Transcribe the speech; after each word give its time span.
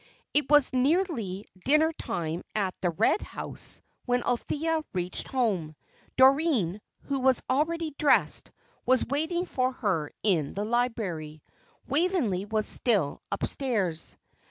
It 0.33 0.49
was 0.49 0.73
nearly 0.73 1.45
dinner 1.63 1.93
time 1.93 2.41
at 2.55 2.73
the 2.81 2.89
Red 2.89 3.21
House 3.21 3.83
when 4.05 4.23
Althea 4.23 4.81
reached 4.93 5.27
home. 5.27 5.75
Doreen, 6.17 6.81
who 7.01 7.19
was 7.19 7.43
already 7.47 7.93
dressed, 7.99 8.49
was 8.83 9.05
waiting 9.05 9.45
for 9.45 9.73
her 9.73 10.11
in 10.23 10.53
the 10.55 10.65
library. 10.65 11.43
Waveney 11.87 12.45
was 12.45 12.65
still 12.65 13.21
upstairs. 13.31 14.17